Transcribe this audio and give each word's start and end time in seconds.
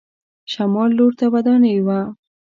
شمال 0.51 0.89
لور 0.97 1.11
ته 1.19 1.25
ودانۍ 1.33 1.77
وه. 1.85 1.99